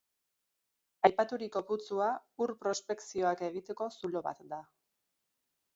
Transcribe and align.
Aipaturiko 1.09 1.63
putzua 1.67 2.07
ur 2.45 2.55
prospekzioak 2.65 3.45
egiteko 3.53 3.91
zulo 4.01 4.25
bat 4.31 4.45
da. 4.55 4.63